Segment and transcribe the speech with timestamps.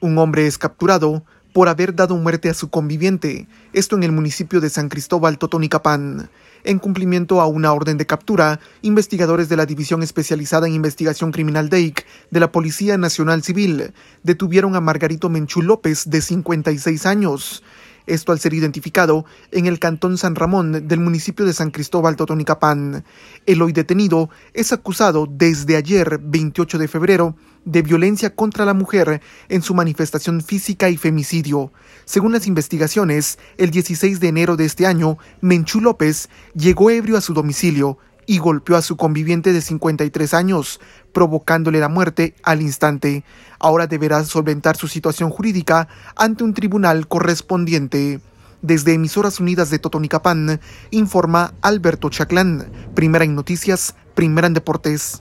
[0.00, 4.60] Un hombre es capturado por haber dado muerte a su conviviente, esto en el municipio
[4.60, 6.30] de San Cristóbal Totonicapán.
[6.62, 11.68] En cumplimiento a una orden de captura, investigadores de la División Especializada en Investigación Criminal
[11.68, 13.92] DEIC de la Policía Nacional Civil
[14.22, 17.64] detuvieron a Margarito Menchú López, de 56 años.
[18.08, 23.04] Esto al ser identificado en el cantón San Ramón del municipio de San Cristóbal Totonicapán.
[23.44, 27.36] El hoy detenido es acusado desde ayer, 28 de febrero,
[27.66, 31.70] de violencia contra la mujer en su manifestación física y femicidio.
[32.06, 37.20] Según las investigaciones, el 16 de enero de este año, Menchú López llegó ebrio a
[37.20, 40.80] su domicilio y golpeó a su conviviente de 53 años,
[41.12, 43.24] provocándole la muerte al instante.
[43.58, 48.20] Ahora deberá solventar su situación jurídica ante un tribunal correspondiente.
[48.60, 50.60] Desde Emisoras Unidas de Totonicapán,
[50.90, 55.16] informa Alberto Chaclán, primera en noticias, primera en deportes.